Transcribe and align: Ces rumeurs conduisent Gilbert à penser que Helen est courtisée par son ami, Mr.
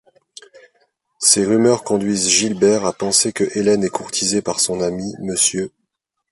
Ces 1.19 1.45
rumeurs 1.45 1.83
conduisent 1.83 2.27
Gilbert 2.27 2.87
à 2.87 2.93
penser 2.93 3.31
que 3.31 3.43
Helen 3.55 3.83
est 3.83 3.89
courtisée 3.89 4.41
par 4.41 4.59
son 4.59 4.81
ami, 4.81 5.13
Mr. 5.19 5.67